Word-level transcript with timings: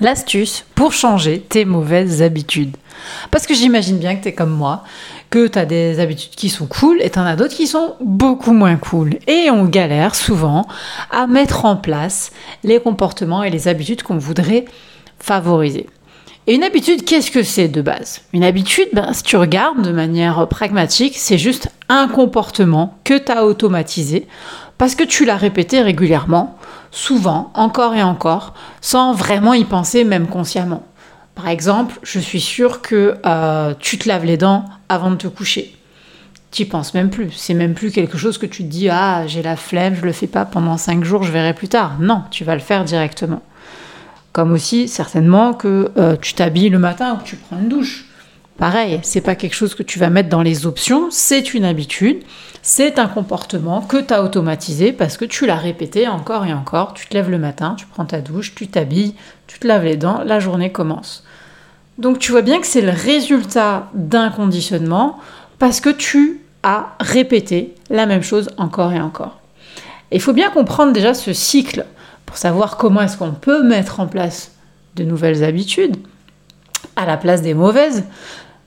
L'astuce 0.00 0.64
pour 0.74 0.92
changer 0.92 1.40
tes 1.40 1.64
mauvaises 1.64 2.22
habitudes. 2.22 2.76
Parce 3.30 3.46
que 3.46 3.54
j'imagine 3.54 3.98
bien 3.98 4.16
que 4.16 4.22
tu 4.22 4.28
es 4.28 4.34
comme 4.34 4.50
moi, 4.50 4.84
que 5.30 5.46
tu 5.46 5.58
as 5.58 5.64
des 5.64 6.00
habitudes 6.00 6.34
qui 6.34 6.50
sont 6.50 6.66
cool 6.66 7.00
et 7.00 7.10
tu 7.10 7.18
as 7.18 7.36
d'autres 7.36 7.54
qui 7.54 7.66
sont 7.66 7.94
beaucoup 8.00 8.52
moins 8.52 8.76
cool. 8.76 9.18
Et 9.26 9.50
on 9.50 9.64
galère 9.64 10.14
souvent 10.14 10.66
à 11.10 11.26
mettre 11.26 11.64
en 11.64 11.76
place 11.76 12.30
les 12.62 12.80
comportements 12.80 13.42
et 13.42 13.50
les 13.50 13.68
habitudes 13.68 14.02
qu'on 14.02 14.18
voudrait 14.18 14.66
favoriser. 15.18 15.86
Et 16.48 16.54
une 16.54 16.62
habitude, 16.62 17.04
qu'est-ce 17.04 17.32
que 17.32 17.42
c'est 17.42 17.66
de 17.66 17.82
base? 17.82 18.20
Une 18.32 18.44
habitude, 18.44 18.88
ben, 18.92 19.12
si 19.12 19.24
tu 19.24 19.36
regardes 19.36 19.82
de 19.82 19.90
manière 19.90 20.46
pragmatique, 20.46 21.14
c'est 21.16 21.38
juste 21.38 21.68
un 21.88 22.06
comportement 22.06 22.96
que 23.02 23.18
tu 23.18 23.32
as 23.32 23.44
automatisé 23.44 24.28
parce 24.78 24.94
que 24.94 25.02
tu 25.02 25.24
l'as 25.24 25.36
répété 25.36 25.82
régulièrement, 25.82 26.56
souvent, 26.92 27.50
encore 27.54 27.96
et 27.96 28.02
encore, 28.02 28.54
sans 28.80 29.12
vraiment 29.12 29.54
y 29.54 29.64
penser 29.64 30.04
même 30.04 30.28
consciemment. 30.28 30.86
Par 31.34 31.48
exemple, 31.48 31.98
je 32.04 32.20
suis 32.20 32.40
sûre 32.40 32.80
que 32.80 33.16
euh, 33.26 33.74
tu 33.80 33.98
te 33.98 34.08
laves 34.08 34.24
les 34.24 34.36
dents 34.36 34.66
avant 34.88 35.10
de 35.10 35.16
te 35.16 35.26
coucher. 35.26 35.74
Tu 36.52 36.64
penses 36.64 36.94
même 36.94 37.10
plus. 37.10 37.32
C'est 37.32 37.54
même 37.54 37.74
plus 37.74 37.90
quelque 37.90 38.16
chose 38.16 38.38
que 38.38 38.46
tu 38.46 38.62
te 38.62 38.68
dis 38.68 38.88
Ah, 38.88 39.26
j'ai 39.26 39.42
la 39.42 39.56
flemme, 39.56 39.96
je 39.96 40.02
le 40.02 40.12
fais 40.12 40.28
pas 40.28 40.44
pendant 40.44 40.76
cinq 40.76 41.02
jours, 41.02 41.24
je 41.24 41.32
verrai 41.32 41.54
plus 41.54 41.68
tard. 41.68 41.96
Non, 41.98 42.22
tu 42.30 42.44
vas 42.44 42.54
le 42.54 42.60
faire 42.60 42.84
directement. 42.84 43.42
Comme 44.36 44.52
aussi, 44.52 44.86
certainement, 44.86 45.54
que 45.54 45.90
euh, 45.96 46.14
tu 46.20 46.34
t'habilles 46.34 46.68
le 46.68 46.78
matin 46.78 47.14
ou 47.14 47.16
que 47.16 47.26
tu 47.26 47.36
prends 47.36 47.58
une 47.58 47.70
douche. 47.70 48.04
Pareil, 48.58 49.00
c'est 49.02 49.22
pas 49.22 49.34
quelque 49.34 49.54
chose 49.54 49.74
que 49.74 49.82
tu 49.82 49.98
vas 49.98 50.10
mettre 50.10 50.28
dans 50.28 50.42
les 50.42 50.66
options, 50.66 51.06
c'est 51.10 51.54
une 51.54 51.64
habitude, 51.64 52.22
c'est 52.60 52.98
un 52.98 53.06
comportement 53.06 53.80
que 53.80 53.96
tu 53.96 54.12
as 54.12 54.22
automatisé 54.22 54.92
parce 54.92 55.16
que 55.16 55.24
tu 55.24 55.46
l'as 55.46 55.56
répété 55.56 56.06
encore 56.06 56.44
et 56.44 56.52
encore. 56.52 56.92
Tu 56.92 57.06
te 57.06 57.14
lèves 57.14 57.30
le 57.30 57.38
matin, 57.38 57.76
tu 57.78 57.86
prends 57.86 58.04
ta 58.04 58.20
douche, 58.20 58.54
tu 58.54 58.68
t'habilles, 58.68 59.14
tu 59.46 59.58
te 59.58 59.66
laves 59.66 59.86
les 59.86 59.96
dents, 59.96 60.22
la 60.22 60.38
journée 60.38 60.70
commence. 60.70 61.24
Donc 61.96 62.18
tu 62.18 62.30
vois 62.30 62.42
bien 62.42 62.60
que 62.60 62.66
c'est 62.66 62.82
le 62.82 62.92
résultat 62.92 63.88
d'un 63.94 64.28
conditionnement 64.28 65.18
parce 65.58 65.80
que 65.80 65.88
tu 65.88 66.42
as 66.62 66.94
répété 67.00 67.74
la 67.88 68.04
même 68.04 68.22
chose 68.22 68.50
encore 68.58 68.92
et 68.92 69.00
encore. 69.00 69.40
il 70.12 70.20
faut 70.20 70.34
bien 70.34 70.50
comprendre 70.50 70.92
déjà 70.92 71.14
ce 71.14 71.32
cycle 71.32 71.86
pour 72.36 72.42
savoir 72.42 72.76
comment 72.76 73.00
est-ce 73.00 73.16
qu'on 73.16 73.32
peut 73.32 73.62
mettre 73.62 73.98
en 73.98 74.06
place 74.06 74.50
de 74.94 75.04
nouvelles 75.04 75.42
habitudes 75.42 75.96
à 76.94 77.06
la 77.06 77.16
place 77.16 77.40
des 77.40 77.54
mauvaises. 77.54 78.04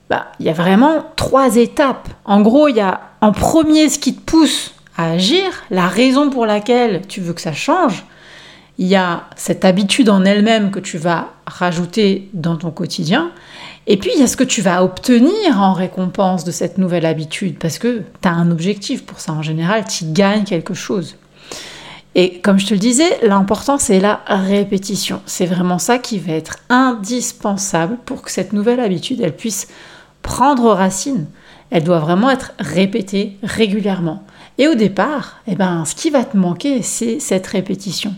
Bah, 0.08 0.32
il 0.40 0.46
y 0.46 0.48
a 0.48 0.54
vraiment 0.54 1.06
trois 1.14 1.54
étapes. 1.54 2.08
En 2.24 2.40
gros, 2.40 2.66
il 2.66 2.74
y 2.74 2.80
a 2.80 3.00
en 3.20 3.30
premier 3.30 3.88
ce 3.88 4.00
qui 4.00 4.16
te 4.16 4.22
pousse 4.22 4.74
à 4.96 5.12
agir, 5.12 5.44
la 5.70 5.86
raison 5.86 6.30
pour 6.30 6.46
laquelle 6.46 7.02
tu 7.06 7.20
veux 7.20 7.32
que 7.32 7.40
ça 7.40 7.52
change. 7.52 8.04
Il 8.78 8.88
y 8.88 8.96
a 8.96 9.26
cette 9.36 9.64
habitude 9.64 10.10
en 10.10 10.24
elle-même 10.24 10.72
que 10.72 10.80
tu 10.80 10.98
vas 10.98 11.28
rajouter 11.46 12.28
dans 12.34 12.56
ton 12.56 12.72
quotidien. 12.72 13.30
Et 13.86 13.98
puis, 13.98 14.10
il 14.12 14.18
y 14.18 14.24
a 14.24 14.26
ce 14.26 14.36
que 14.36 14.42
tu 14.42 14.62
vas 14.62 14.82
obtenir 14.82 15.60
en 15.60 15.74
récompense 15.74 16.42
de 16.42 16.50
cette 16.50 16.76
nouvelle 16.76 17.06
habitude, 17.06 17.56
parce 17.56 17.78
que 17.78 18.02
tu 18.20 18.28
as 18.28 18.32
un 18.32 18.50
objectif 18.50 19.06
pour 19.06 19.20
ça. 19.20 19.32
En 19.32 19.42
général, 19.42 19.84
tu 19.86 20.06
gagnes 20.06 20.42
quelque 20.42 20.74
chose. 20.74 21.14
Et 22.14 22.40
comme 22.40 22.58
je 22.58 22.66
te 22.66 22.74
le 22.74 22.80
disais, 22.80 23.18
l'important, 23.22 23.78
c'est 23.78 24.00
la 24.00 24.20
répétition. 24.26 25.22
C'est 25.26 25.46
vraiment 25.46 25.78
ça 25.78 25.98
qui 25.98 26.18
va 26.18 26.32
être 26.32 26.58
indispensable 26.68 27.98
pour 28.04 28.22
que 28.22 28.30
cette 28.30 28.52
nouvelle 28.52 28.80
habitude, 28.80 29.20
elle 29.20 29.36
puisse 29.36 29.68
prendre 30.22 30.72
racine. 30.72 31.26
Elle 31.70 31.84
doit 31.84 32.00
vraiment 32.00 32.30
être 32.30 32.52
répétée 32.58 33.36
régulièrement. 33.42 34.24
Et 34.58 34.66
au 34.66 34.74
départ, 34.74 35.40
eh 35.46 35.54
ben, 35.54 35.84
ce 35.84 35.94
qui 35.94 36.10
va 36.10 36.24
te 36.24 36.36
manquer, 36.36 36.82
c'est 36.82 37.20
cette 37.20 37.46
répétition. 37.46 38.14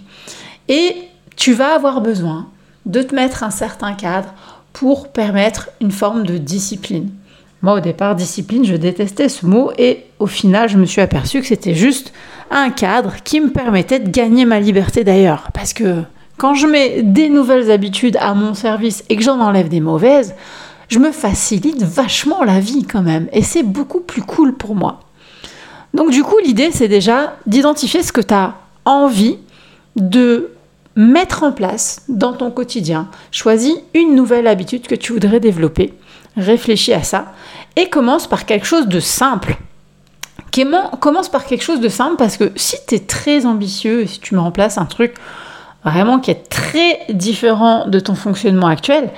Et 0.68 0.96
tu 1.36 1.52
vas 1.52 1.74
avoir 1.74 2.00
besoin 2.00 2.48
de 2.86 3.02
te 3.02 3.14
mettre 3.14 3.42
un 3.42 3.50
certain 3.50 3.92
cadre 3.92 4.32
pour 4.72 5.08
permettre 5.08 5.68
une 5.80 5.92
forme 5.92 6.24
de 6.24 6.38
discipline. 6.38 7.10
Moi, 7.62 7.74
au 7.74 7.80
départ, 7.80 8.16
discipline, 8.16 8.64
je 8.64 8.74
détestais 8.74 9.28
ce 9.28 9.46
mot 9.46 9.70
et 9.78 10.04
au 10.18 10.26
final, 10.26 10.68
je 10.68 10.76
me 10.76 10.84
suis 10.84 11.00
aperçu 11.00 11.40
que 11.40 11.46
c'était 11.46 11.74
juste 11.74 12.12
un 12.50 12.70
cadre 12.70 13.14
qui 13.22 13.40
me 13.40 13.50
permettait 13.50 14.00
de 14.00 14.10
gagner 14.10 14.44
ma 14.44 14.58
liberté 14.58 15.04
d'ailleurs. 15.04 15.50
Parce 15.54 15.72
que 15.72 16.02
quand 16.38 16.54
je 16.54 16.66
mets 16.66 17.02
des 17.02 17.28
nouvelles 17.28 17.70
habitudes 17.70 18.16
à 18.20 18.34
mon 18.34 18.54
service 18.54 19.04
et 19.08 19.16
que 19.16 19.22
j'en 19.22 19.38
enlève 19.38 19.68
des 19.68 19.80
mauvaises, 19.80 20.34
je 20.88 20.98
me 20.98 21.12
facilite 21.12 21.84
vachement 21.84 22.42
la 22.42 22.58
vie 22.58 22.84
quand 22.84 23.02
même. 23.02 23.28
Et 23.32 23.42
c'est 23.42 23.62
beaucoup 23.62 24.00
plus 24.00 24.22
cool 24.22 24.54
pour 24.54 24.74
moi. 24.74 25.00
Donc 25.94 26.10
du 26.10 26.24
coup, 26.24 26.38
l'idée, 26.44 26.70
c'est 26.72 26.88
déjà 26.88 27.36
d'identifier 27.46 28.02
ce 28.02 28.12
que 28.12 28.20
tu 28.20 28.34
as 28.34 28.56
envie 28.84 29.38
de 29.94 30.50
mettre 30.96 31.44
en 31.44 31.52
place 31.52 32.02
dans 32.08 32.32
ton 32.32 32.50
quotidien. 32.50 33.08
Choisis 33.30 33.74
une 33.94 34.16
nouvelle 34.16 34.48
habitude 34.48 34.88
que 34.88 34.94
tu 34.96 35.12
voudrais 35.12 35.40
développer. 35.40 35.94
Réfléchis 36.36 36.92
à 36.92 37.02
ça 37.02 37.32
et 37.76 37.88
commence 37.88 38.26
par 38.26 38.46
quelque 38.46 38.66
chose 38.66 38.86
de 38.86 39.00
simple. 39.00 39.56
Commence 41.00 41.30
par 41.30 41.46
quelque 41.46 41.62
chose 41.62 41.80
de 41.80 41.88
simple 41.88 42.16
parce 42.16 42.36
que 42.36 42.52
si 42.56 42.76
tu 42.86 42.94
es 42.94 42.98
très 42.98 43.46
ambitieux 43.46 44.02
et 44.02 44.06
si 44.06 44.20
tu 44.20 44.34
mets 44.34 44.40
en 44.40 44.50
place 44.50 44.76
un 44.78 44.84
truc 44.84 45.14
vraiment 45.84 46.20
qui 46.20 46.30
est 46.30 46.48
très 46.48 47.00
différent 47.08 47.88
de 47.88 47.98
ton 48.00 48.14
fonctionnement 48.14 48.66
actuel, 48.66 49.10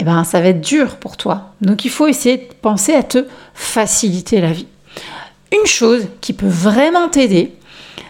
eh 0.00 0.04
ben, 0.04 0.22
ça 0.24 0.40
va 0.40 0.48
être 0.48 0.60
dur 0.60 0.96
pour 0.96 1.16
toi. 1.16 1.52
Donc 1.60 1.84
il 1.84 1.90
faut 1.90 2.06
essayer 2.06 2.36
de 2.36 2.54
penser 2.62 2.94
à 2.94 3.02
te 3.02 3.26
faciliter 3.54 4.40
la 4.40 4.52
vie. 4.52 4.68
Une 5.52 5.66
chose 5.66 6.06
qui 6.20 6.32
peut 6.32 6.46
vraiment 6.46 7.08
t'aider, 7.08 7.54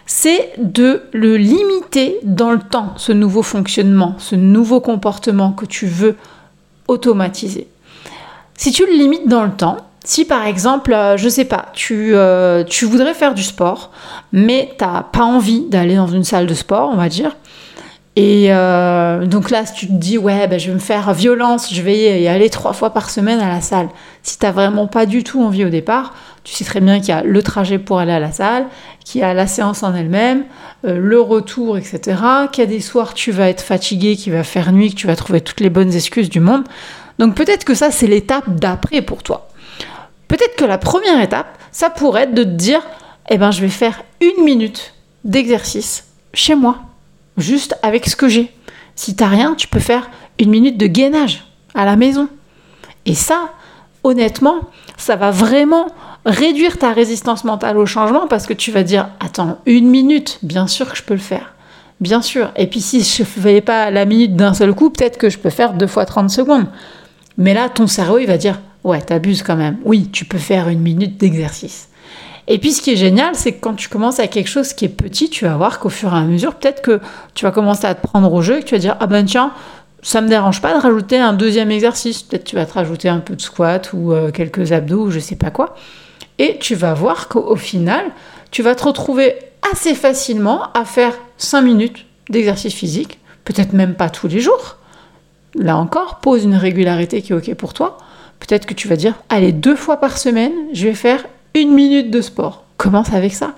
c'est 0.05 0.53
de 0.59 1.05
le 1.13 1.37
limiter 1.37 2.19
dans 2.23 2.51
le 2.51 2.59
temps, 2.59 2.93
ce 2.97 3.13
nouveau 3.13 3.43
fonctionnement, 3.43 4.15
ce 4.19 4.35
nouveau 4.35 4.81
comportement 4.81 5.53
que 5.53 5.65
tu 5.65 5.87
veux 5.87 6.17
automatiser. 6.87 7.69
Si 8.59 8.73
tu 8.73 8.85
le 8.85 8.93
limites 8.93 9.29
dans 9.29 9.45
le 9.45 9.53
temps, 9.53 9.77
si 10.05 10.25
par 10.25 10.45
exemple, 10.45 10.93
euh, 10.93 11.17
je 11.17 11.29
sais 11.29 11.45
pas, 11.45 11.67
tu, 11.75 12.17
euh, 12.17 12.65
tu 12.65 12.87
voudrais 12.87 13.15
faire 13.15 13.33
du 13.33 13.45
sport, 13.45 13.93
mais 14.33 14.75
tu 14.77 14.85
n'as 14.85 15.05
pas 15.05 15.23
envie 15.23 15.67
d'aller 15.69 15.95
dans 15.95 16.09
une 16.09 16.25
salle 16.25 16.49
de 16.49 16.55
sport, 16.55 16.91
on 16.93 16.97
va 16.97 17.09
dire, 17.09 17.37
et 18.17 18.47
euh, 18.49 19.27
donc 19.27 19.51
là, 19.51 19.65
si 19.65 19.75
tu 19.75 19.87
te 19.87 19.93
dis, 19.93 20.19
ouais, 20.19 20.49
ben, 20.49 20.59
je 20.59 20.67
vais 20.67 20.75
me 20.75 20.81
faire 20.81 21.13
violence, 21.15 21.73
je 21.73 21.81
vais 21.83 22.21
y 22.21 22.27
aller 22.27 22.51
trois 22.51 22.73
fois 22.73 22.91
par 22.91 23.11
semaine 23.11 23.39
à 23.39 23.49
la 23.49 23.61
salle. 23.61 23.91
Si 24.25 24.41
tu 24.41 24.45
n'as 24.45 24.51
vraiment 24.51 24.89
pas 24.89 25.07
du 25.07 25.23
tout 25.23 25.41
envie 25.41 25.65
au 25.65 25.69
départ, 25.69 26.15
tu 26.43 26.53
sais 26.53 26.65
très 26.65 26.81
bien 26.81 26.99
qu'il 26.99 27.11
y 27.11 27.13
a 27.13 27.23
le 27.23 27.43
trajet 27.45 27.79
pour 27.79 28.01
aller 28.01 28.11
à 28.11 28.19
la 28.19 28.33
salle, 28.33 28.67
qu'il 29.05 29.21
y 29.21 29.25
a 29.25 29.35
la 29.35 29.47
séance 29.47 29.85
en 29.85 29.95
elle-même, 29.95 30.43
le 30.83 31.21
retour, 31.21 31.79
etc. 31.79 32.19
Qu'il 32.51 32.65
y 32.65 32.67
a 32.67 32.71
des 32.71 32.81
soirs, 32.81 33.15
tu 33.15 33.31
vas 33.31 33.49
être 33.51 33.63
fatigué, 33.63 34.17
qu'il 34.17 34.33
va 34.33 34.43
faire 34.43 34.73
nuit, 34.73 34.91
que 34.91 34.97
tu 34.97 35.07
vas 35.07 35.15
trouver 35.15 35.41
toutes 35.41 35.61
les 35.61 35.71
bonnes 35.71 35.95
excuses 35.95 36.29
du 36.29 36.41
monde. 36.41 36.65
Donc 37.19 37.35
peut-être 37.35 37.65
que 37.65 37.75
ça, 37.75 37.91
c'est 37.91 38.07
l'étape 38.07 38.55
d'après 38.55 39.03
pour 39.03 39.23
toi. 39.23 39.49
Peut-être 40.29 40.57
que 40.57 40.65
la 40.65 40.79
première 40.79 41.21
étape, 41.21 41.59
ça 41.73 41.91
pourrait 41.91 42.25
être 42.25 42.35
de 42.35 42.45
te 42.45 42.49
dire, 42.49 42.81
eh 43.31 43.39
ben, 43.39 43.51
je 43.51 43.61
vais 43.61 43.69
faire 43.69 44.03
une 44.21 44.45
minute 44.45 44.95
d'exercice 45.25 46.05
chez 46.35 46.55
moi 46.55 46.79
juste 47.37 47.77
avec 47.83 48.07
ce 48.07 48.17
que 48.17 48.29
j'ai. 48.29 48.53
Si 48.95 49.17
t'as 49.17 49.29
rien, 49.29 49.55
tu 49.55 49.69
peux 49.69 49.81
faire 49.81 50.11
une 50.39 50.51
minute 50.51 50.77
de 50.77 50.87
gainage 50.87 51.45
à 51.75 51.85
la 51.85 51.97
maison. 51.97 52.29
Et 53.07 53.15
ça, 53.15 53.53
honnêtement, 54.05 54.61
ça 54.97 55.17
va 55.17 55.31
vraiment 55.31 55.87
réduire 56.27 56.79
ta 56.79 56.93
résistance 56.93 57.45
mentale 57.45 57.79
au 57.79 57.87
changement 57.87 58.27
parce 58.27 58.47
que 58.47 58.53
tu 58.53 58.71
vas 58.71 58.83
dire 58.83 59.09
attends, 59.21 59.59
une 59.67 59.89
minute, 59.89 60.39
bien 60.43 60.67
sûr 60.67 60.91
que 60.91 60.97
je 60.97 61.03
peux 61.03 61.15
le 61.15 61.21
faire. 61.21 61.55
Bien 62.01 62.23
sûr. 62.23 62.51
Et 62.57 62.67
puis 62.67 62.81
si 62.81 63.03
je 63.03 63.23
ne 63.23 63.27
fais 63.27 63.61
pas 63.61 63.91
la 63.91 64.05
minute 64.05 64.37
d'un 64.37 64.55
seul 64.55 64.75
coup, 64.75 64.91
peut-être 64.91 65.19
que 65.19 65.31
je 65.31 65.39
peux 65.39 65.51
faire 65.51 65.73
deux 65.73 65.87
fois 65.87 66.05
30 66.05 66.31
secondes. 66.31 66.67
Mais 67.39 67.55
là, 67.55 67.69
ton 67.69 67.87
cerveau, 67.87 68.19
il 68.19 68.27
va 68.27 68.37
dire 68.37 68.61
ouais, 68.85 69.01
t'abuses 69.01 69.43
quand 69.43 69.57
même. 69.57 69.79
Oui, 69.85 70.11
tu 70.13 70.25
peux 70.25 70.39
faire 70.39 70.69
une 70.69 70.81
minute 70.81 71.19
d'exercice. 71.19 71.89
Et 72.47 72.59
puis 72.59 72.73
ce 72.73 72.81
qui 72.81 72.93
est 72.93 72.97
génial, 72.97 73.35
c'est 73.35 73.53
que 73.53 73.61
quand 73.61 73.75
tu 73.75 73.89
commences 73.89 74.21
à 74.21 74.27
quelque 74.27 74.49
chose 74.49 74.73
qui 74.73 74.87
est 74.87 74.91
petit, 74.91 75.29
tu 75.29 75.45
vas 75.45 75.57
voir 75.57 75.79
qu'au 75.79 75.91
fur 75.91 76.15
et 76.15 76.17
à 76.17 76.23
mesure, 76.23 76.55
peut-être 76.55 76.81
que 76.81 77.01
tu 77.35 77.45
vas 77.45 77.51
commencer 77.51 77.87
à 77.87 77.95
te 77.95 78.07
prendre 78.07 78.33
au 78.33 78.41
jeu 78.41 78.59
et 78.59 78.61
que 78.63 78.67
tu 78.67 78.75
vas 78.75 78.81
dire 78.81 78.97
Ah 79.01 79.07
ben 79.07 79.25
tiens, 79.25 79.53
ça 80.03 80.21
me 80.21 80.29
dérange 80.29 80.63
pas 80.63 80.75
de 80.75 80.81
rajouter 80.81 81.19
un 81.19 81.35
deuxième 81.35 81.71
exercice. 81.71 82.23
Peut-être 82.23 82.45
tu 82.45 82.57
vas 82.57 82.65
te 82.65 82.73
rajouter 82.73 83.09
un 83.09 83.19
peu 83.19 83.37
de 83.37 83.41
squat 83.43 83.91
ou 83.93 84.13
euh, 84.13 84.31
quelques 84.31 84.73
abdos 84.73 85.07
ou 85.07 85.11
je 85.11 85.19
sais 85.19 85.37
pas 85.37 85.51
quoi. 85.51 85.77
Et 86.39 86.57
tu 86.59 86.75
vas 86.75 86.95
voir 86.95 87.29
qu'au 87.29 87.57
final, 87.57 88.07
tu 88.51 88.63
vas 88.63 88.75
te 88.75 88.85
retrouver 88.85 89.35
assez 89.71 89.95
facilement 89.95 90.73
à 90.73 90.85
faire 90.85 91.13
5 91.37 91.61
minutes 91.61 92.07
d'exercice 92.31 92.73
physique, 92.73 93.19
peut-être 93.45 93.75
même 93.75 93.95
pas 93.95 94.09
tous 94.09 94.29
les 94.29 94.41
jours. 94.41 94.78
Là 95.59 95.77
encore, 95.77 96.21
pose 96.21 96.45
une 96.45 96.55
régularité 96.55 97.21
qui 97.21 97.33
est 97.33 97.37
OK 97.37 97.55
pour 97.55 97.75
toi. 97.75 97.99
Peut-être 98.41 98.67
que 98.67 98.75
tu 98.75 98.89
vas 98.89 98.97
dire, 98.97 99.15
allez, 99.29 99.53
deux 99.53 99.77
fois 99.77 99.99
par 99.99 100.17
semaine, 100.17 100.53
je 100.73 100.87
vais 100.87 100.95
faire 100.95 101.25
une 101.55 101.75
minute 101.75 102.11
de 102.11 102.21
sport. 102.21 102.65
Commence 102.77 103.13
avec 103.13 103.35
ça. 103.35 103.55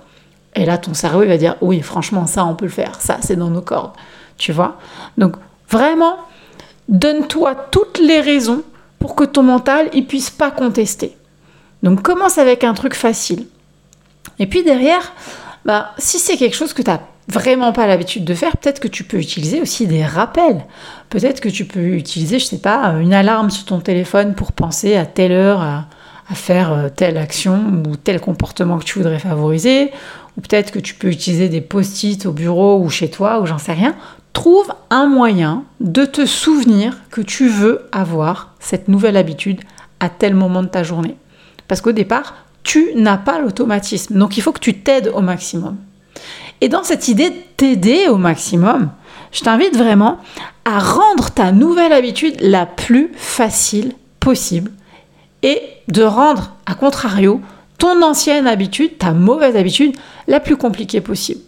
Et 0.55 0.65
là, 0.65 0.77
ton 0.77 0.93
cerveau, 0.93 1.21
il 1.21 1.29
va 1.29 1.37
dire, 1.37 1.55
oui, 1.61 1.81
franchement, 1.81 2.25
ça, 2.25 2.45
on 2.45 2.55
peut 2.55 2.65
le 2.65 2.71
faire. 2.71 2.99
Ça, 2.99 3.17
c'est 3.21 3.35
dans 3.35 3.49
nos 3.49 3.61
cordes. 3.61 3.91
Tu 4.37 4.51
vois? 4.51 4.77
Donc, 5.17 5.35
vraiment, 5.69 6.17
donne-toi 6.89 7.55
toutes 7.71 7.99
les 7.99 8.19
raisons 8.19 8.63
pour 8.99 9.15
que 9.15 9.23
ton 9.23 9.43
mental, 9.43 9.89
il 9.93 10.07
puisse 10.07 10.29
pas 10.29 10.51
contester. 10.51 11.15
Donc, 11.83 12.01
commence 12.01 12.37
avec 12.37 12.63
un 12.63 12.73
truc 12.73 12.95
facile. 12.95 13.45
Et 14.39 14.47
puis 14.47 14.63
derrière, 14.63 15.13
bah, 15.65 15.91
si 15.97 16.19
c'est 16.19 16.37
quelque 16.37 16.55
chose 16.55 16.73
que 16.73 16.81
tu 16.81 16.89
n'as 16.89 16.99
vraiment 17.27 17.71
pas 17.71 17.87
l'habitude 17.87 18.25
de 18.25 18.33
faire, 18.33 18.57
peut-être 18.57 18.79
que 18.79 18.87
tu 18.87 19.03
peux 19.03 19.17
utiliser 19.17 19.61
aussi 19.61 19.87
des 19.87 20.03
rappels. 20.03 20.65
Peut-être 21.09 21.41
que 21.41 21.49
tu 21.49 21.65
peux 21.65 21.95
utiliser, 21.95 22.39
je 22.39 22.45
sais 22.45 22.57
pas, 22.57 22.95
une 22.99 23.13
alarme 23.13 23.49
sur 23.49 23.65
ton 23.65 23.79
téléphone 23.79 24.33
pour 24.33 24.51
penser 24.51 24.95
à 24.95 25.05
telle 25.05 25.31
heure 25.31 25.61
à, 25.61 25.85
faire 26.33 26.71
euh, 26.71 26.87
telle 26.87 27.17
action 27.17 27.83
ou 27.85 27.97
tel 27.97 28.21
comportement 28.21 28.77
que 28.77 28.85
tu 28.85 28.99
voudrais 28.99 29.19
favoriser. 29.19 29.91
Ou 30.37 30.41
peut-être 30.41 30.71
que 30.71 30.79
tu 30.79 30.93
peux 30.93 31.09
utiliser 31.09 31.49
des 31.49 31.59
post-it 31.59 32.25
au 32.25 32.31
bureau 32.31 32.79
ou 32.79 32.89
chez 32.89 33.09
toi 33.09 33.41
ou 33.41 33.45
j'en 33.45 33.57
sais 33.57 33.73
rien. 33.73 33.95
Trouve 34.31 34.73
un 34.89 35.07
moyen 35.07 35.65
de 35.81 36.05
te 36.05 36.25
souvenir 36.25 36.95
que 37.09 37.19
tu 37.19 37.49
veux 37.49 37.89
avoir 37.91 38.55
cette 38.61 38.87
nouvelle 38.87 39.17
habitude 39.17 39.59
à 39.99 40.07
tel 40.07 40.33
moment 40.33 40.63
de 40.63 40.69
ta 40.69 40.83
journée. 40.83 41.17
Parce 41.67 41.81
qu'au 41.81 41.91
départ, 41.91 42.35
tu 42.63 42.93
n'as 42.95 43.17
pas 43.17 43.41
l'automatisme. 43.41 44.17
Donc 44.17 44.37
il 44.37 44.41
faut 44.41 44.53
que 44.53 44.59
tu 44.59 44.79
t'aides 44.79 45.11
au 45.13 45.19
maximum. 45.19 45.75
Et 46.61 46.69
dans 46.69 46.83
cette 46.83 47.07
idée 47.07 47.31
de 47.31 47.35
t'aider 47.57 48.07
au 48.07 48.17
maximum, 48.17 48.91
je 49.31 49.41
t'invite 49.41 49.75
vraiment 49.75 50.19
à 50.63 50.79
rendre 50.79 51.31
ta 51.31 51.51
nouvelle 51.51 51.91
habitude 51.91 52.35
la 52.39 52.65
plus 52.65 53.11
facile 53.15 53.93
possible 54.19 54.71
et 55.41 55.61
de 55.87 56.03
rendre, 56.03 56.53
à 56.67 56.75
contrario, 56.75 57.41
ton 57.79 58.03
ancienne 58.03 58.45
habitude, 58.45 58.99
ta 58.99 59.11
mauvaise 59.11 59.55
habitude, 59.55 59.95
la 60.27 60.39
plus 60.39 60.55
compliquée 60.55 61.01
possible. 61.01 61.41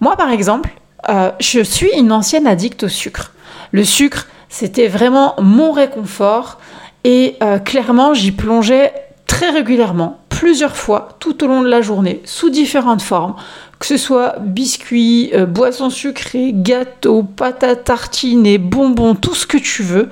Moi, 0.00 0.16
par 0.16 0.30
exemple, 0.30 0.70
euh, 1.08 1.30
je 1.38 1.60
suis 1.60 1.90
une 1.96 2.10
ancienne 2.10 2.48
addict 2.48 2.82
au 2.82 2.88
sucre. 2.88 3.32
Le 3.70 3.84
sucre, 3.84 4.26
c'était 4.48 4.88
vraiment 4.88 5.36
mon 5.40 5.70
réconfort 5.70 6.58
et 7.04 7.36
euh, 7.42 7.58
clairement, 7.58 8.14
j'y 8.14 8.32
plongeais 8.32 8.92
très 9.28 9.50
régulièrement, 9.50 10.18
plusieurs 10.28 10.76
fois, 10.76 11.10
tout 11.20 11.44
au 11.44 11.46
long 11.46 11.62
de 11.62 11.68
la 11.68 11.82
journée, 11.82 12.20
sous 12.24 12.50
différentes 12.50 13.02
formes, 13.02 13.36
que 13.80 13.86
ce 13.86 13.96
soit 13.96 14.36
biscuits, 14.40 15.30
euh, 15.34 15.46
boissons 15.46 15.90
sucrées, 15.90 16.52
gâteaux, 16.54 17.22
pâtes 17.22 17.64
à 17.64 17.74
tartiner, 17.74 18.58
bonbons, 18.58 19.14
tout 19.14 19.34
ce 19.34 19.46
que 19.46 19.56
tu 19.56 19.82
veux. 19.82 20.10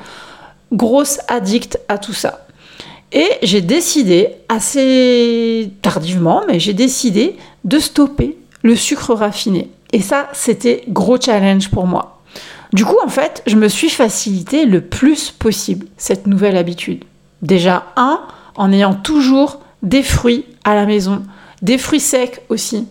Grosse 0.72 1.20
addict 1.28 1.78
à 1.86 1.98
tout 1.98 2.14
ça. 2.14 2.46
Et 3.12 3.28
j'ai 3.42 3.60
décidé, 3.60 4.30
assez 4.48 5.70
tardivement, 5.82 6.42
mais 6.48 6.58
j'ai 6.58 6.72
décidé 6.72 7.36
de 7.64 7.78
stopper 7.78 8.38
le 8.62 8.74
sucre 8.74 9.14
raffiné. 9.14 9.70
Et 9.92 10.00
ça, 10.00 10.28
c'était 10.32 10.84
gros 10.88 11.20
challenge 11.20 11.70
pour 11.70 11.86
moi. 11.86 12.22
Du 12.72 12.86
coup, 12.86 12.98
en 13.04 13.08
fait, 13.08 13.42
je 13.46 13.56
me 13.56 13.68
suis 13.68 13.90
facilité 13.90 14.64
le 14.64 14.80
plus 14.80 15.30
possible 15.30 15.86
cette 15.98 16.26
nouvelle 16.26 16.56
habitude. 16.56 17.04
Déjà, 17.42 17.86
un, 17.96 18.20
en 18.56 18.72
ayant 18.72 18.94
toujours 18.94 19.60
des 19.82 20.02
fruits 20.02 20.46
à 20.64 20.74
la 20.74 20.86
maison, 20.86 21.22
des 21.60 21.78
fruits 21.78 22.00
secs 22.00 22.42
aussi. 22.48 22.86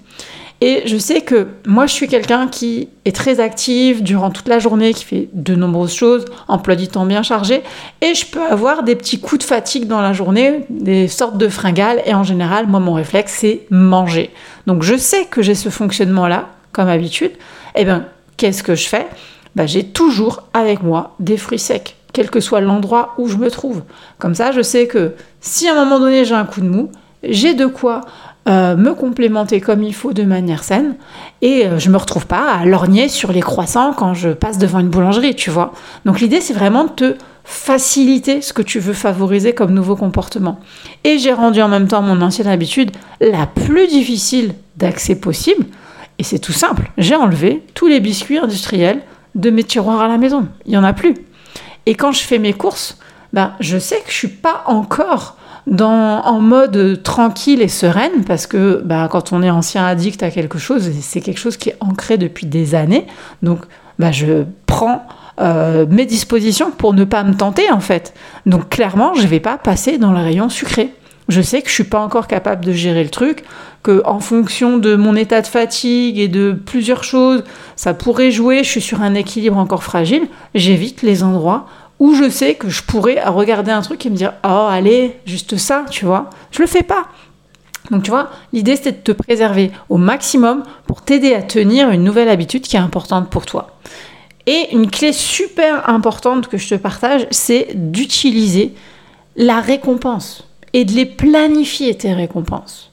Et 0.59 0.83
je 0.85 0.97
sais 0.97 1.21
que 1.21 1.47
moi, 1.67 1.85
je 1.85 1.93
suis 1.93 2.07
quelqu'un 2.07 2.47
qui 2.47 2.89
est 3.05 3.15
très 3.15 3.39
active 3.39 4.01
durant 4.01 4.31
toute 4.31 4.47
la 4.47 4.57
journée, 4.57 4.93
qui 4.93 5.05
fait 5.05 5.29
de 5.33 5.55
nombreuses 5.55 5.93
choses, 5.93 6.25
emploi 6.47 6.75
du 6.75 6.87
temps 6.87 7.05
bien 7.05 7.21
chargé, 7.21 7.61
et 8.01 8.15
je 8.15 8.25
peux 8.25 8.41
avoir 8.41 8.83
des 8.83 8.95
petits 8.95 9.19
coups 9.19 9.39
de 9.39 9.43
fatigue 9.43 9.85
dans 9.85 10.01
la 10.01 10.13
journée, 10.13 10.65
des 10.69 11.07
sortes 11.07 11.37
de 11.37 11.47
fringales, 11.47 12.01
et 12.05 12.13
en 12.13 12.23
général, 12.23 12.65
moi, 12.67 12.79
mon 12.79 12.93
réflexe, 12.93 13.35
c'est 13.39 13.67
manger. 13.69 14.31
Donc, 14.65 14.81
je 14.81 14.97
sais 14.97 15.25
que 15.25 15.41
j'ai 15.41 15.55
ce 15.55 15.69
fonctionnement-là, 15.69 16.49
comme 16.71 16.87
habitude. 16.87 17.31
Eh 17.75 17.85
bien, 17.85 18.07
qu'est-ce 18.37 18.63
que 18.63 18.75
je 18.75 18.87
fais? 18.87 19.07
Ben, 19.55 19.67
J'ai 19.67 19.83
toujours 19.83 20.43
avec 20.53 20.81
moi 20.81 21.15
des 21.19 21.37
fruits 21.37 21.59
secs 21.59 21.97
quel 22.17 22.31
que 22.31 22.39
soit 22.39 22.61
l'endroit 22.61 23.13
où 23.19 23.27
je 23.27 23.37
me 23.37 23.51
trouve. 23.51 23.83
Comme 24.17 24.33
ça, 24.33 24.51
je 24.51 24.63
sais 24.63 24.87
que 24.87 25.13
si 25.39 25.67
à 25.67 25.73
un 25.73 25.85
moment 25.85 25.99
donné 25.99 26.25
j'ai 26.25 26.33
un 26.33 26.45
coup 26.45 26.61
de 26.61 26.67
mou, 26.67 26.89
j'ai 27.21 27.53
de 27.53 27.67
quoi 27.67 28.01
euh, 28.47 28.75
me 28.75 28.93
complémenter 28.93 29.61
comme 29.61 29.83
il 29.83 29.93
faut 29.93 30.13
de 30.13 30.23
manière 30.23 30.63
saine 30.63 30.95
et 31.41 31.65
euh, 31.65 31.79
je 31.79 31.89
me 31.89 31.97
retrouve 31.97 32.27
pas 32.27 32.51
à 32.51 32.65
lorgner 32.65 33.09
sur 33.09 33.31
les 33.31 33.41
croissants 33.41 33.93
quand 33.93 34.13
je 34.13 34.29
passe 34.29 34.57
devant 34.57 34.79
une 34.79 34.89
boulangerie, 34.89 35.35
tu 35.35 35.49
vois. 35.49 35.73
Donc 36.05 36.19
l'idée 36.19 36.41
c'est 36.41 36.53
vraiment 36.53 36.85
de 36.85 36.89
te 36.89 37.15
faciliter 37.43 38.41
ce 38.41 38.53
que 38.53 38.61
tu 38.61 38.79
veux 38.79 38.93
favoriser 38.93 39.53
comme 39.53 39.73
nouveau 39.73 39.95
comportement. 39.95 40.59
Et 41.03 41.17
j'ai 41.17 41.33
rendu 41.33 41.61
en 41.61 41.67
même 41.67 41.87
temps 41.87 42.01
mon 42.01 42.21
ancienne 42.21 42.47
habitude 42.47 42.91
la 43.21 43.47
plus 43.47 43.87
difficile 43.87 44.53
d'accès 44.77 45.15
possible 45.15 45.65
et 46.19 46.23
c'est 46.23 46.39
tout 46.39 46.53
simple, 46.53 46.89
j'ai 46.97 47.15
enlevé 47.15 47.63
tous 47.73 47.87
les 47.87 47.99
biscuits 47.99 48.37
industriels 48.37 49.01
de 49.35 49.49
mes 49.49 49.63
tiroirs 49.63 50.01
à 50.01 50.07
la 50.07 50.17
maison. 50.17 50.47
Il 50.65 50.73
y 50.73 50.77
en 50.77 50.83
a 50.83 50.93
plus. 50.93 51.13
Et 51.85 51.95
quand 51.95 52.11
je 52.11 52.23
fais 52.23 52.39
mes 52.39 52.53
courses, 52.53 52.97
ben, 53.33 53.53
je 53.59 53.77
sais 53.77 53.97
que 53.97 54.11
je 54.11 54.15
suis 54.15 54.27
pas 54.27 54.63
encore 54.65 55.37
dans, 55.67 56.21
en 56.21 56.39
mode 56.39 57.03
tranquille 57.03 57.61
et 57.61 57.67
sereine, 57.67 58.23
parce 58.25 58.47
que 58.47 58.81
bah, 58.83 59.07
quand 59.11 59.33
on 59.33 59.43
est 59.43 59.49
ancien 59.49 59.85
addict 59.85 60.23
à 60.23 60.31
quelque 60.31 60.57
chose, 60.57 60.89
c'est 61.01 61.21
quelque 61.21 61.39
chose 61.39 61.57
qui 61.57 61.69
est 61.69 61.77
ancré 61.81 62.17
depuis 62.17 62.47
des 62.47 62.73
années. 62.73 63.05
Donc, 63.43 63.59
bah, 63.99 64.11
je 64.11 64.45
prends 64.65 65.03
euh, 65.41 65.85
mes 65.89 66.05
dispositions 66.05 66.71
pour 66.71 66.93
ne 66.93 67.03
pas 67.03 67.23
me 67.23 67.33
tenter, 67.35 67.69
en 67.69 67.81
fait. 67.81 68.13
Donc, 68.45 68.69
clairement, 68.69 69.13
je 69.13 69.23
ne 69.23 69.27
vais 69.27 69.41
pas 69.41 69.57
passer 69.57 69.97
dans 69.97 70.13
le 70.13 70.19
rayon 70.19 70.47
sucré. 70.47 70.93
Je 71.27 71.41
sais 71.41 71.61
que 71.61 71.67
je 71.67 71.73
suis 71.73 71.83
pas 71.83 71.99
encore 71.99 72.27
capable 72.27 72.63
de 72.63 72.71
gérer 72.71 73.03
le 73.03 73.09
truc, 73.09 73.43
que 73.83 74.01
en 74.05 74.21
fonction 74.21 74.77
de 74.77 74.95
mon 74.95 75.15
état 75.17 75.41
de 75.41 75.47
fatigue 75.47 76.17
et 76.17 76.29
de 76.29 76.53
plusieurs 76.53 77.03
choses, 77.03 77.43
ça 77.75 77.93
pourrait 77.93 78.31
jouer. 78.31 78.63
Je 78.63 78.69
suis 78.69 78.81
sur 78.81 79.01
un 79.01 79.13
équilibre 79.13 79.57
encore 79.57 79.83
fragile. 79.83 80.27
J'évite 80.55 81.01
les 81.01 81.23
endroits 81.23 81.67
où 81.99 82.13
je 82.13 82.29
sais 82.29 82.55
que 82.55 82.69
je 82.69 82.83
pourrais 82.83 83.23
regarder 83.23 83.71
un 83.71 83.81
truc 83.81 84.05
et 84.05 84.09
me 84.09 84.15
dire 84.15 84.33
oh 84.43 84.67
allez 84.69 85.19
juste 85.25 85.57
ça 85.57 85.85
tu 85.89 86.05
vois 86.05 86.29
je 86.51 86.61
le 86.61 86.67
fais 86.67 86.83
pas. 86.83 87.07
Donc 87.91 88.03
tu 88.03 88.11
vois 88.11 88.29
l'idée 88.53 88.75
c'est 88.75 88.91
de 88.91 88.97
te 88.97 89.11
préserver 89.11 89.71
au 89.89 89.97
maximum 89.97 90.63
pour 90.85 91.01
t'aider 91.01 91.33
à 91.33 91.41
tenir 91.41 91.89
une 91.89 92.03
nouvelle 92.03 92.29
habitude 92.29 92.63
qui 92.63 92.75
est 92.75 92.79
importante 92.79 93.29
pour 93.29 93.45
toi. 93.45 93.77
Et 94.45 94.69
une 94.71 94.89
clé 94.89 95.11
super 95.11 95.89
importante 95.89 96.47
que 96.47 96.57
je 96.57 96.69
te 96.69 96.75
partage 96.75 97.27
c'est 97.31 97.69
d'utiliser 97.73 98.73
la 99.35 99.61
récompense 99.61 100.47
et 100.73 100.85
de 100.85 100.93
les 100.93 101.05
planifier 101.05 101.95
tes 101.95 102.13
récompenses. 102.13 102.91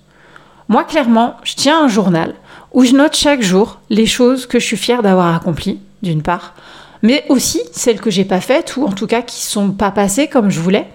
Moi 0.69 0.85
clairement 0.85 1.37
je 1.43 1.55
tiens 1.55 1.85
un 1.85 1.89
journal 1.89 2.35
où 2.73 2.85
je 2.85 2.93
note 2.93 3.17
chaque 3.17 3.43
jour 3.43 3.79
les 3.91 4.07
choses 4.07 4.47
que 4.47 4.59
je 4.59 4.67
suis 4.67 4.77
fière 4.77 5.03
d'avoir 5.03 5.35
accomplies 5.35 5.81
d'une 6.03 6.23
part 6.23 6.55
mais 7.05 7.23
aussi 7.29 7.61
celles 7.71 8.01
que 8.01 8.11
j'ai 8.11 8.25
pas 8.25 8.41
faites 8.41 8.79
ou 8.79 8.87
en 8.87 8.93
tout 8.93 9.07
cas 9.07 9.21
qui 9.21 9.43
sont 9.45 9.73
pas 9.73 9.91
passées 9.91 10.27
comme 10.27 10.51
je 10.51 10.59
voulais. 10.59 10.87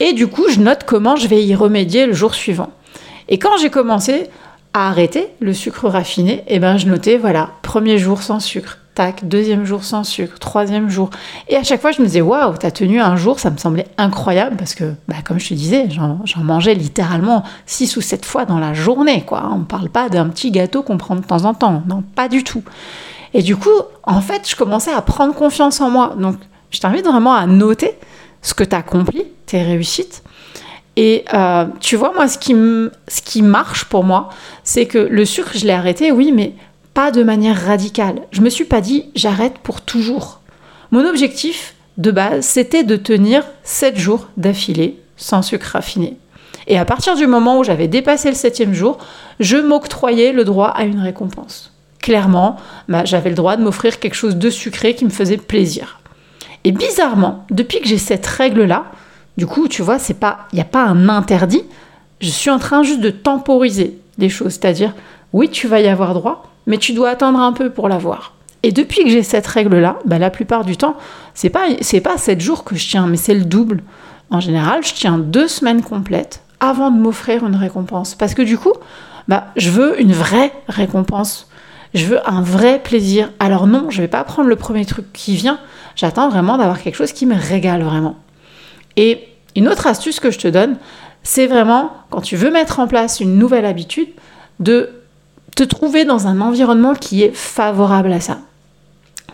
Et 0.00 0.12
du 0.12 0.26
coup, 0.26 0.48
je 0.50 0.58
note 0.58 0.80
comment 0.84 1.14
je 1.14 1.28
vais 1.28 1.42
y 1.42 1.54
remédier 1.54 2.06
le 2.06 2.12
jour 2.12 2.34
suivant. 2.34 2.70
Et 3.28 3.38
quand 3.38 3.56
j'ai 3.56 3.70
commencé 3.70 4.28
à 4.74 4.88
arrêter 4.88 5.28
le 5.38 5.52
sucre 5.52 5.88
raffiné, 5.88 6.42
eh 6.48 6.58
ben 6.58 6.78
je 6.78 6.88
notais 6.88 7.16
voilà, 7.16 7.50
premier 7.62 7.96
jour 7.96 8.22
sans 8.22 8.40
sucre, 8.40 8.78
tac, 8.96 9.28
deuxième 9.28 9.64
jour 9.64 9.84
sans 9.84 10.02
sucre, 10.02 10.40
troisième 10.40 10.90
jour. 10.90 11.10
Et 11.48 11.54
à 11.54 11.62
chaque 11.62 11.80
fois, 11.80 11.92
je 11.92 12.02
me 12.02 12.06
disais, 12.06 12.22
waouh, 12.22 12.56
t'as 12.58 12.72
tenu 12.72 13.00
un 13.00 13.14
jour, 13.14 13.38
ça 13.38 13.50
me 13.50 13.56
semblait 13.56 13.86
incroyable 13.98 14.56
parce 14.56 14.74
que, 14.74 14.94
bah, 15.06 15.16
comme 15.24 15.38
je 15.38 15.50
te 15.50 15.54
disais, 15.54 15.88
j'en 15.90 16.42
mangeais 16.42 16.74
littéralement 16.74 17.44
six 17.66 17.96
ou 17.96 18.00
sept 18.00 18.26
fois 18.26 18.46
dans 18.46 18.58
la 18.58 18.74
journée, 18.74 19.22
quoi. 19.24 19.48
On 19.52 19.58
ne 19.58 19.64
parle 19.64 19.90
pas 19.90 20.08
d'un 20.08 20.28
petit 20.28 20.50
gâteau 20.50 20.82
qu'on 20.82 20.96
prend 20.96 21.14
de 21.14 21.24
temps 21.24 21.44
en 21.44 21.54
temps, 21.54 21.84
non, 21.86 22.02
pas 22.16 22.28
du 22.28 22.42
tout. 22.42 22.64
Et 23.36 23.42
du 23.42 23.54
coup, 23.54 23.68
en 24.04 24.22
fait, 24.22 24.48
je 24.48 24.56
commençais 24.56 24.90
à 24.90 25.02
prendre 25.02 25.34
confiance 25.34 25.82
en 25.82 25.90
moi. 25.90 26.14
Donc, 26.18 26.36
je 26.70 26.80
t'invite 26.80 27.04
vraiment 27.04 27.34
à 27.34 27.46
noter 27.46 27.92
ce 28.40 28.54
que 28.54 28.64
tu 28.64 28.74
as 28.74 28.78
accompli, 28.78 29.24
tes 29.44 29.62
réussites. 29.62 30.22
Et 30.96 31.26
euh, 31.34 31.66
tu 31.78 31.96
vois, 31.96 32.14
moi, 32.14 32.28
ce 32.28 32.38
qui, 32.38 32.54
ce 32.54 33.20
qui 33.20 33.42
marche 33.42 33.84
pour 33.84 34.04
moi, 34.04 34.30
c'est 34.64 34.86
que 34.86 34.96
le 34.96 35.26
sucre, 35.26 35.50
je 35.54 35.66
l'ai 35.66 35.74
arrêté, 35.74 36.12
oui, 36.12 36.32
mais 36.32 36.54
pas 36.94 37.10
de 37.10 37.22
manière 37.22 37.62
radicale. 37.66 38.22
Je 38.30 38.40
me 38.40 38.48
suis 38.48 38.64
pas 38.64 38.80
dit, 38.80 39.10
j'arrête 39.14 39.58
pour 39.58 39.82
toujours. 39.82 40.40
Mon 40.90 41.06
objectif 41.06 41.74
de 41.98 42.10
base, 42.10 42.42
c'était 42.42 42.84
de 42.84 42.96
tenir 42.96 43.44
7 43.64 43.98
jours 43.98 44.28
d'affilée 44.38 44.98
sans 45.18 45.42
sucre 45.42 45.72
raffiné. 45.72 46.16
Et 46.68 46.78
à 46.78 46.86
partir 46.86 47.16
du 47.16 47.26
moment 47.26 47.58
où 47.58 47.64
j'avais 47.64 47.86
dépassé 47.86 48.30
le 48.30 48.34
septième 48.34 48.72
jour, 48.72 48.96
je 49.40 49.58
m'octroyais 49.58 50.32
le 50.32 50.44
droit 50.44 50.68
à 50.68 50.84
une 50.84 51.00
récompense 51.00 51.75
clairement, 52.06 52.54
bah, 52.88 53.04
j'avais 53.04 53.30
le 53.30 53.34
droit 53.34 53.56
de 53.56 53.64
m'offrir 53.64 53.98
quelque 53.98 54.14
chose 54.14 54.36
de 54.36 54.48
sucré 54.48 54.94
qui 54.94 55.04
me 55.04 55.10
faisait 55.10 55.38
plaisir. 55.38 55.98
Et 56.62 56.70
bizarrement, 56.70 57.44
depuis 57.50 57.80
que 57.80 57.88
j'ai 57.88 57.98
cette 57.98 58.24
règle-là, 58.24 58.84
du 59.36 59.44
coup, 59.44 59.66
tu 59.66 59.82
vois, 59.82 59.98
c'est 59.98 60.14
pas, 60.14 60.46
il 60.52 60.54
n'y 60.54 60.60
a 60.60 60.66
pas 60.66 60.84
un 60.84 61.08
interdit. 61.08 61.64
Je 62.20 62.30
suis 62.30 62.48
en 62.48 62.60
train 62.60 62.84
juste 62.84 63.00
de 63.00 63.10
temporiser 63.10 63.98
les 64.18 64.28
choses, 64.28 64.52
c'est-à-dire, 64.52 64.94
oui, 65.32 65.50
tu 65.50 65.66
vas 65.66 65.80
y 65.80 65.88
avoir 65.88 66.14
droit, 66.14 66.44
mais 66.68 66.78
tu 66.78 66.92
dois 66.92 67.10
attendre 67.10 67.40
un 67.40 67.52
peu 67.52 67.70
pour 67.70 67.88
l'avoir. 67.88 68.34
Et 68.62 68.70
depuis 68.70 69.02
que 69.02 69.10
j'ai 69.10 69.24
cette 69.24 69.48
règle-là, 69.48 69.98
bah, 70.04 70.20
la 70.20 70.30
plupart 70.30 70.64
du 70.64 70.76
temps, 70.76 70.94
c'est 71.34 71.50
pas 71.50 71.66
c'est 71.80 72.00
pas 72.00 72.18
7 72.18 72.40
jours 72.40 72.62
que 72.62 72.76
je 72.76 72.88
tiens, 72.88 73.08
mais 73.08 73.16
c'est 73.16 73.34
le 73.34 73.44
double. 73.44 73.82
En 74.30 74.38
général, 74.38 74.84
je 74.84 74.94
tiens 74.94 75.18
deux 75.18 75.48
semaines 75.48 75.82
complètes 75.82 76.42
avant 76.60 76.92
de 76.92 76.98
m'offrir 77.00 77.44
une 77.44 77.56
récompense, 77.56 78.14
parce 78.14 78.34
que 78.34 78.42
du 78.42 78.58
coup, 78.58 78.74
bah, 79.26 79.48
je 79.56 79.70
veux 79.70 80.00
une 80.00 80.12
vraie 80.12 80.52
récompense 80.68 81.45
je 81.96 82.06
veux 82.06 82.28
un 82.28 82.42
vrai 82.42 82.80
plaisir. 82.82 83.30
Alors 83.40 83.66
non, 83.66 83.90
je 83.90 84.02
vais 84.02 84.08
pas 84.08 84.22
prendre 84.24 84.48
le 84.48 84.56
premier 84.56 84.84
truc 84.84 85.12
qui 85.12 85.36
vient. 85.36 85.58
J'attends 85.96 86.28
vraiment 86.28 86.58
d'avoir 86.58 86.80
quelque 86.80 86.94
chose 86.94 87.12
qui 87.12 87.26
me 87.26 87.34
régale 87.34 87.82
vraiment. 87.82 88.16
Et 88.96 89.28
une 89.56 89.68
autre 89.68 89.86
astuce 89.86 90.20
que 90.20 90.30
je 90.30 90.38
te 90.38 90.48
donne, 90.48 90.76
c'est 91.22 91.46
vraiment 91.46 91.90
quand 92.10 92.20
tu 92.20 92.36
veux 92.36 92.50
mettre 92.50 92.80
en 92.80 92.86
place 92.86 93.20
une 93.20 93.38
nouvelle 93.38 93.64
habitude, 93.64 94.08
de 94.60 94.90
te 95.54 95.64
trouver 95.64 96.04
dans 96.04 96.26
un 96.26 96.40
environnement 96.40 96.94
qui 96.94 97.22
est 97.22 97.34
favorable 97.34 98.12
à 98.12 98.20
ça. 98.20 98.38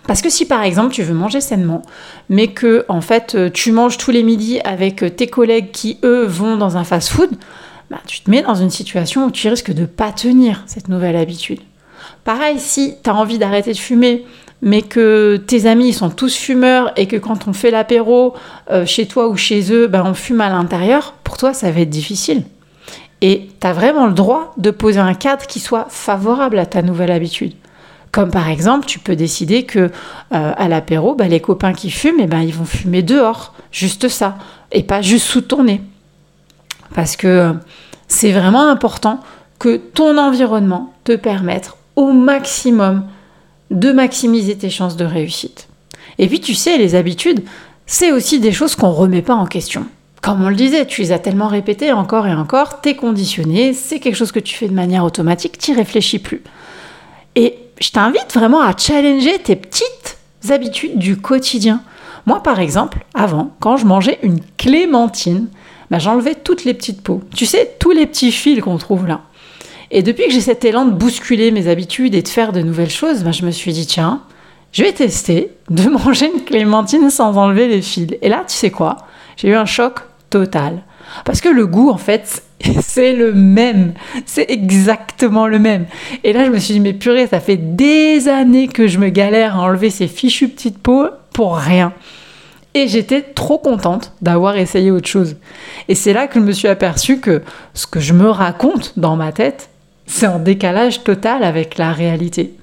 Parce 0.06 0.22
que 0.22 0.30
si 0.30 0.46
par 0.46 0.62
exemple 0.62 0.92
tu 0.92 1.02
veux 1.02 1.14
manger 1.14 1.40
sainement, 1.40 1.82
mais 2.28 2.48
que 2.48 2.84
en 2.88 3.00
fait 3.00 3.34
euh, 3.34 3.50
tu 3.50 3.72
manges 3.72 3.98
tous 3.98 4.10
les 4.10 4.22
midis 4.22 4.60
avec 4.60 5.02
euh, 5.02 5.10
tes 5.10 5.28
collègues 5.28 5.70
qui 5.70 5.98
eux 6.02 6.24
vont 6.24 6.56
dans 6.56 6.76
un 6.76 6.84
fast-food, 6.84 7.30
bah, 7.90 7.98
tu 8.06 8.20
te 8.20 8.30
mets 8.30 8.42
dans 8.42 8.54
une 8.54 8.70
situation 8.70 9.26
où 9.26 9.30
tu 9.30 9.48
risques 9.48 9.72
de 9.72 9.84
pas 9.84 10.12
tenir 10.12 10.64
cette 10.66 10.88
nouvelle 10.88 11.16
habitude. 11.16 11.60
Pareil, 12.24 12.58
si 12.58 12.94
tu 13.02 13.10
as 13.10 13.14
envie 13.14 13.38
d'arrêter 13.38 13.72
de 13.72 13.78
fumer, 13.78 14.24
mais 14.62 14.82
que 14.82 15.42
tes 15.44 15.66
amis 15.66 15.92
sont 15.92 16.10
tous 16.10 16.36
fumeurs 16.36 16.92
et 16.96 17.08
que 17.08 17.16
quand 17.16 17.48
on 17.48 17.52
fait 17.52 17.72
l'apéro 17.72 18.34
euh, 18.70 18.86
chez 18.86 19.06
toi 19.06 19.28
ou 19.28 19.36
chez 19.36 19.72
eux, 19.72 19.88
ben, 19.88 20.04
on 20.06 20.14
fume 20.14 20.40
à 20.40 20.48
l'intérieur, 20.48 21.14
pour 21.24 21.36
toi 21.36 21.52
ça 21.52 21.70
va 21.70 21.80
être 21.80 21.90
difficile. 21.90 22.44
Et 23.20 23.48
tu 23.60 23.66
as 23.66 23.72
vraiment 23.72 24.06
le 24.06 24.12
droit 24.12 24.52
de 24.56 24.70
poser 24.70 25.00
un 25.00 25.14
cadre 25.14 25.46
qui 25.46 25.58
soit 25.58 25.86
favorable 25.88 26.58
à 26.58 26.66
ta 26.66 26.82
nouvelle 26.82 27.10
habitude. 27.10 27.54
Comme 28.12 28.30
par 28.30 28.48
exemple, 28.48 28.86
tu 28.86 28.98
peux 28.98 29.16
décider 29.16 29.64
que 29.64 29.78
euh, 29.78 29.88
à 30.30 30.68
l'apéro, 30.68 31.14
bah, 31.14 31.28
les 31.28 31.40
copains 31.40 31.72
qui 31.72 31.90
fument, 31.90 32.20
eh 32.20 32.26
ben, 32.26 32.40
ils 32.40 32.54
vont 32.54 32.64
fumer 32.64 33.02
dehors, 33.02 33.54
juste 33.72 34.08
ça, 34.08 34.36
et 34.70 34.82
pas 34.82 35.02
juste 35.02 35.26
sous 35.26 35.40
ton 35.40 35.64
nez. 35.64 35.80
Parce 36.94 37.16
que 37.16 37.26
euh, 37.26 37.52
c'est 38.06 38.32
vraiment 38.32 38.68
important 38.68 39.20
que 39.58 39.76
ton 39.76 40.18
environnement 40.18 40.92
te 41.04 41.16
permette 41.16 41.72
au 41.96 42.12
maximum 42.12 43.04
de 43.70 43.92
maximiser 43.92 44.56
tes 44.56 44.70
chances 44.70 44.96
de 44.96 45.04
réussite. 45.04 45.68
Et 46.18 46.28
puis 46.28 46.40
tu 46.40 46.54
sais, 46.54 46.78
les 46.78 46.94
habitudes, 46.94 47.42
c'est 47.86 48.12
aussi 48.12 48.40
des 48.40 48.52
choses 48.52 48.74
qu'on 48.74 48.88
ne 48.90 48.94
remet 48.94 49.22
pas 49.22 49.34
en 49.34 49.46
question. 49.46 49.86
Comme 50.20 50.44
on 50.44 50.48
le 50.48 50.54
disait, 50.54 50.86
tu 50.86 51.00
les 51.00 51.12
as 51.12 51.18
tellement 51.18 51.48
répétées 51.48 51.92
encore 51.92 52.26
et 52.26 52.34
encore, 52.34 52.80
t'es 52.80 52.94
conditionné, 52.94 53.72
c'est 53.72 53.98
quelque 53.98 54.14
chose 54.14 54.30
que 54.30 54.38
tu 54.38 54.54
fais 54.54 54.68
de 54.68 54.74
manière 54.74 55.04
automatique, 55.04 55.58
t'y 55.58 55.72
réfléchis 55.72 56.20
plus. 56.20 56.42
Et 57.34 57.58
je 57.80 57.90
t'invite 57.90 58.32
vraiment 58.32 58.60
à 58.60 58.76
challenger 58.76 59.38
tes 59.40 59.56
petites 59.56 60.18
habitudes 60.48 60.98
du 60.98 61.16
quotidien. 61.16 61.82
Moi, 62.26 62.40
par 62.42 62.60
exemple, 62.60 63.04
avant, 63.14 63.50
quand 63.58 63.76
je 63.76 63.86
mangeais 63.86 64.20
une 64.22 64.40
clémentine, 64.56 65.48
bah, 65.90 65.98
j'enlevais 65.98 66.36
toutes 66.36 66.64
les 66.64 66.74
petites 66.74 67.02
peaux. 67.02 67.22
Tu 67.34 67.44
sais, 67.44 67.74
tous 67.80 67.90
les 67.90 68.06
petits 68.06 68.32
fils 68.32 68.60
qu'on 68.60 68.78
trouve 68.78 69.06
là. 69.06 69.22
Et 69.94 70.02
depuis 70.02 70.24
que 70.24 70.32
j'ai 70.32 70.40
cet 70.40 70.64
élan 70.64 70.86
de 70.86 70.92
bousculer 70.92 71.50
mes 71.50 71.68
habitudes 71.68 72.14
et 72.14 72.22
de 72.22 72.28
faire 72.28 72.52
de 72.52 72.62
nouvelles 72.62 72.90
choses, 72.90 73.22
bah, 73.22 73.30
je 73.30 73.44
me 73.44 73.50
suis 73.50 73.74
dit, 73.74 73.86
tiens, 73.86 74.22
je 74.72 74.82
vais 74.82 74.92
tester 74.92 75.50
de 75.68 75.88
manger 76.04 76.30
une 76.34 76.44
clémentine 76.44 77.10
sans 77.10 77.36
enlever 77.36 77.68
les 77.68 77.82
fils. 77.82 78.08
Et 78.22 78.30
là, 78.30 78.42
tu 78.48 78.54
sais 78.54 78.70
quoi? 78.70 78.96
J'ai 79.36 79.48
eu 79.48 79.54
un 79.54 79.66
choc 79.66 80.00
total. 80.30 80.82
Parce 81.26 81.42
que 81.42 81.50
le 81.50 81.66
goût, 81.66 81.90
en 81.90 81.98
fait, 81.98 82.42
c'est 82.80 83.12
le 83.12 83.34
même. 83.34 83.92
C'est 84.24 84.50
exactement 84.50 85.46
le 85.46 85.58
même. 85.58 85.84
Et 86.24 86.32
là, 86.32 86.46
je 86.46 86.50
me 86.50 86.58
suis 86.58 86.72
dit, 86.72 86.80
mais 86.80 86.94
purée, 86.94 87.26
ça 87.26 87.40
fait 87.40 87.58
des 87.58 88.28
années 88.28 88.68
que 88.68 88.86
je 88.86 88.98
me 88.98 89.10
galère 89.10 89.56
à 89.56 89.60
enlever 89.60 89.90
ces 89.90 90.08
fichues 90.08 90.48
petites 90.48 90.78
peaux 90.78 91.08
pour 91.34 91.56
rien. 91.56 91.92
Et 92.72 92.88
j'étais 92.88 93.20
trop 93.20 93.58
contente 93.58 94.14
d'avoir 94.22 94.56
essayé 94.56 94.90
autre 94.90 95.08
chose. 95.08 95.36
Et 95.88 95.94
c'est 95.94 96.14
là 96.14 96.26
que 96.26 96.40
je 96.40 96.44
me 96.44 96.52
suis 96.52 96.68
aperçue 96.68 97.20
que 97.20 97.42
ce 97.74 97.86
que 97.86 98.00
je 98.00 98.14
me 98.14 98.30
raconte 98.30 98.94
dans 98.96 99.16
ma 99.16 99.32
tête, 99.32 99.68
c'est 100.12 100.26
en 100.26 100.38
décalage 100.38 101.02
total 101.04 101.42
avec 101.42 101.78
la 101.78 101.92
réalité. 101.92 102.54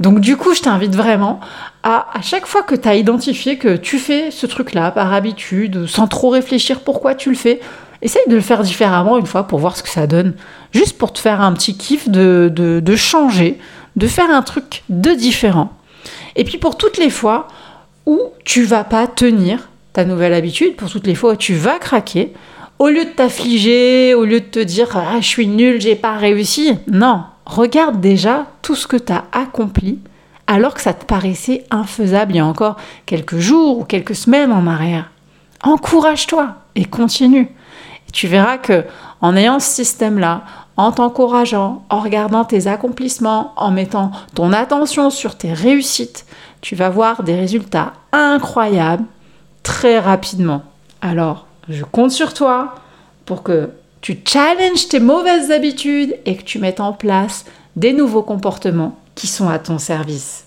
Donc 0.00 0.20
du 0.20 0.36
coup, 0.36 0.54
je 0.54 0.62
t'invite 0.62 0.96
vraiment 0.96 1.38
à, 1.82 2.06
à 2.16 2.22
chaque 2.22 2.46
fois 2.46 2.62
que 2.62 2.74
tu 2.74 2.88
as 2.88 2.96
identifié 2.96 3.58
que 3.58 3.76
tu 3.76 3.98
fais 3.98 4.30
ce 4.30 4.46
truc-là 4.46 4.90
par 4.90 5.12
habitude, 5.12 5.86
sans 5.86 6.08
trop 6.08 6.30
réfléchir 6.30 6.80
pourquoi 6.80 7.14
tu 7.14 7.28
le 7.28 7.36
fais, 7.36 7.60
essaye 8.00 8.26
de 8.26 8.34
le 8.34 8.40
faire 8.40 8.62
différemment 8.62 9.18
une 9.18 9.26
fois 9.26 9.46
pour 9.46 9.58
voir 9.58 9.76
ce 9.76 9.82
que 9.82 9.90
ça 9.90 10.06
donne. 10.06 10.34
Juste 10.72 10.98
pour 10.98 11.12
te 11.12 11.18
faire 11.18 11.40
un 11.40 11.52
petit 11.52 11.76
kiff 11.76 12.08
de, 12.08 12.50
de, 12.52 12.96
changer, 12.96 13.58
de 13.96 14.06
faire 14.06 14.30
un 14.30 14.42
truc 14.42 14.82
de 14.88 15.10
différent. 15.12 15.72
Et 16.36 16.44
puis 16.44 16.58
pour 16.58 16.76
toutes 16.76 16.96
les 16.96 17.10
fois 17.10 17.48
où 18.06 18.18
tu 18.44 18.64
vas 18.64 18.82
pas 18.82 19.06
tenir 19.06 19.68
ta 19.92 20.04
nouvelle 20.04 20.32
habitude, 20.32 20.74
pour 20.74 20.90
toutes 20.90 21.06
les 21.06 21.14
fois 21.14 21.34
où 21.34 21.36
tu 21.36 21.54
vas 21.54 21.78
craquer, 21.78 22.32
au 22.78 22.88
lieu 22.88 23.04
de 23.04 23.10
t'affliger, 23.10 24.14
au 24.14 24.24
lieu 24.24 24.40
de 24.40 24.46
te 24.46 24.58
dire 24.58 24.96
ah, 24.96 25.20
je 25.20 25.26
suis 25.26 25.46
nul, 25.46 25.80
j'ai 25.80 25.96
pas 25.96 26.16
réussi, 26.16 26.76
non, 26.90 27.22
regarde 27.46 28.00
déjà 28.00 28.46
tout 28.62 28.74
ce 28.74 28.86
que 28.86 28.96
tu 28.96 29.12
as 29.12 29.24
accompli 29.32 29.98
alors 30.46 30.74
que 30.74 30.80
ça 30.80 30.92
te 30.92 31.04
paraissait 31.04 31.64
infaisable 31.70 32.32
il 32.32 32.36
y 32.36 32.40
a 32.40 32.46
encore 32.46 32.76
quelques 33.06 33.38
jours 33.38 33.78
ou 33.78 33.84
quelques 33.84 34.14
semaines 34.14 34.52
en 34.52 34.66
arrière. 34.66 35.10
Encourage-toi 35.62 36.56
et 36.74 36.84
continue. 36.84 37.48
Et 38.08 38.12
tu 38.12 38.26
verras 38.26 38.58
que 38.58 38.84
en 39.20 39.36
ayant 39.36 39.60
ce 39.60 39.70
système-là, 39.70 40.42
en 40.76 40.90
t'encourageant, 40.90 41.84
en 41.88 42.00
regardant 42.00 42.44
tes 42.44 42.66
accomplissements, 42.66 43.52
en 43.56 43.70
mettant 43.70 44.10
ton 44.34 44.52
attention 44.52 45.10
sur 45.10 45.36
tes 45.36 45.52
réussites, 45.52 46.26
tu 46.60 46.74
vas 46.74 46.90
voir 46.90 47.22
des 47.22 47.36
résultats 47.36 47.92
incroyables 48.12 49.04
très 49.62 49.98
rapidement. 49.98 50.62
Alors, 51.00 51.46
je 51.68 51.84
compte 51.84 52.10
sur 52.10 52.34
toi 52.34 52.74
pour 53.24 53.42
que 53.42 53.70
tu 54.00 54.18
challenges 54.24 54.88
tes 54.88 55.00
mauvaises 55.00 55.50
habitudes 55.50 56.16
et 56.26 56.36
que 56.36 56.42
tu 56.42 56.58
mettes 56.58 56.80
en 56.80 56.92
place 56.92 57.44
des 57.76 57.92
nouveaux 57.92 58.22
comportements 58.22 58.98
qui 59.14 59.26
sont 59.26 59.48
à 59.48 59.58
ton 59.58 59.78
service. 59.78 60.44